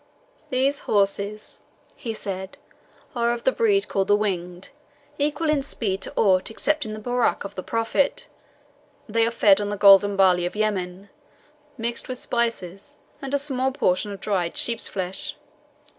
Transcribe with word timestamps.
"These 0.49 0.79
horses," 0.89 1.59
he 1.95 2.11
said, 2.11 2.57
"are 3.15 3.31
of 3.31 3.43
the 3.43 3.51
breed 3.51 3.87
called 3.87 4.07
the 4.07 4.15
Winged, 4.15 4.71
equal 5.19 5.47
in 5.47 5.61
speed 5.61 6.01
to 6.01 6.13
aught 6.15 6.49
excepting 6.49 6.93
the 6.93 6.99
Borak 6.99 7.43
of 7.43 7.53
the 7.53 7.61
Prophet. 7.61 8.27
They 9.07 9.27
are 9.27 9.29
fed 9.29 9.61
on 9.61 9.69
the 9.69 9.77
golden 9.77 10.15
barley 10.15 10.47
of 10.47 10.55
Yemen, 10.55 11.11
mixed 11.77 12.09
with 12.09 12.17
spices 12.17 12.95
and 13.21 13.31
with 13.31 13.39
a 13.39 13.43
small 13.43 13.71
portion 13.71 14.11
of 14.11 14.19
dried 14.21 14.57
sheep's 14.57 14.87
flesh. 14.87 15.35